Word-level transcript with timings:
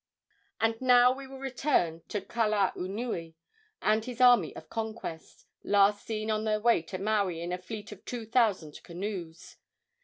And 0.59 0.81
now 0.81 1.11
we 1.11 1.27
will 1.27 1.37
return 1.37 2.01
to 2.07 2.21
Kalaunui 2.21 3.35
and 3.83 4.03
his 4.03 4.19
army 4.19 4.55
of 4.55 4.67
conquest, 4.67 5.45
last 5.63 6.07
seen 6.07 6.31
on 6.31 6.43
their 6.43 6.59
way 6.59 6.81
to 6.81 6.97
Maui 6.97 7.39
in 7.39 7.51
a 7.51 7.59
fleet 7.59 7.91
of 7.91 8.03
two 8.03 8.25
thousand 8.25 8.81
canoes. 8.81 9.57